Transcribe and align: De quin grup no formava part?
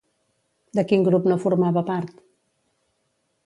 De 0.79 0.83
quin 0.91 1.03
grup 1.09 1.29
no 1.33 1.39
formava 1.45 1.83
part? 1.93 2.19